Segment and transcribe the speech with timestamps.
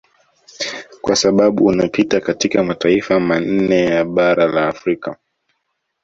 [1.01, 5.17] Kwa sababu unapita katika mataifa manne ya bara la Afrika